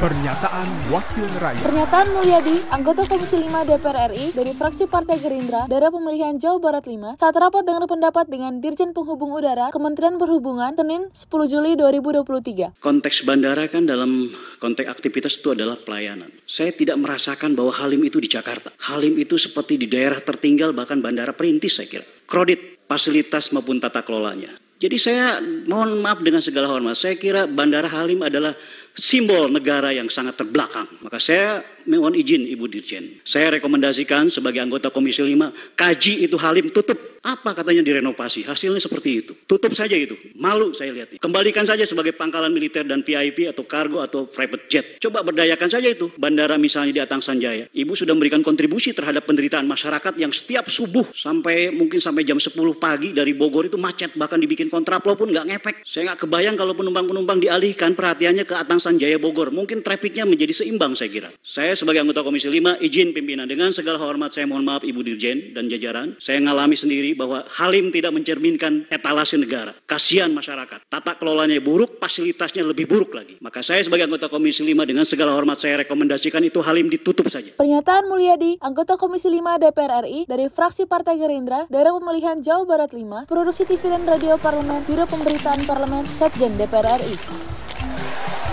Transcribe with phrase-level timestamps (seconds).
[0.00, 1.60] Pernyataan Wakil Rakyat.
[1.60, 6.88] Pernyataan Mulyadi, anggota Komisi 5 DPR RI dari fraksi Partai Gerindra, daerah pemilihan Jawa Barat
[6.88, 12.80] 5, saat rapat dengan pendapat dengan Dirjen Penghubung Udara, Kementerian Perhubungan, Senin 10 Juli 2023.
[12.80, 16.32] Konteks bandara kan dalam konteks aktivitas itu adalah pelayanan.
[16.48, 18.72] Saya tidak merasakan bahwa Halim itu di Jakarta.
[18.88, 22.08] Halim itu seperti di daerah tertinggal bahkan bandara perintis saya kira.
[22.24, 24.56] Kredit, fasilitas maupun tata kelolanya.
[24.80, 28.56] Jadi saya mohon maaf dengan segala hormat, saya kira Bandara Halim adalah
[28.94, 30.86] simbol negara yang sangat terbelakang.
[31.02, 33.22] Maka saya mohon izin Ibu Dirjen.
[33.24, 36.98] Saya rekomendasikan sebagai anggota Komisi 5, kaji itu Halim tutup.
[37.20, 38.48] Apa katanya direnovasi?
[38.48, 39.32] Hasilnya seperti itu.
[39.44, 40.16] Tutup saja itu.
[40.40, 41.20] Malu saya lihat.
[41.20, 44.84] Kembalikan saja sebagai pangkalan militer dan VIP atau kargo atau private jet.
[44.96, 46.08] Coba berdayakan saja itu.
[46.16, 47.68] Bandara misalnya di Atang Sanjaya.
[47.76, 52.56] Ibu sudah memberikan kontribusi terhadap penderitaan masyarakat yang setiap subuh sampai mungkin sampai jam 10
[52.80, 54.16] pagi dari Bogor itu macet.
[54.16, 55.76] Bahkan dibikin kontraplo pun nggak ngefek.
[55.84, 59.52] Saya nggak kebayang kalau penumpang-penumpang dialihkan perhatiannya ke Atang Sanjaya Bogor.
[59.52, 61.30] Mungkin trafiknya menjadi seimbang saya kira.
[61.44, 65.52] Saya sebagai anggota Komisi 5 izin pimpinan dengan segala hormat saya mohon maaf Ibu Dirjen
[65.52, 66.16] dan jajaran.
[66.16, 69.76] Saya ngalami sendiri bahwa Halim tidak mencerminkan etalase negara.
[69.84, 70.88] Kasihan masyarakat.
[70.88, 73.36] Tata kelolanya buruk, fasilitasnya lebih buruk lagi.
[73.44, 77.52] Maka saya sebagai anggota Komisi 5 dengan segala hormat saya rekomendasikan itu Halim ditutup saja.
[77.60, 82.96] Pernyataan Mulyadi, anggota Komisi 5 DPR RI dari fraksi Partai Gerindra, daerah pemilihan Jawa Barat
[82.96, 87.59] 5, produksi TV dan radio parlemen, Biro Pemberitaan Parlemen, Setjen DPR RI.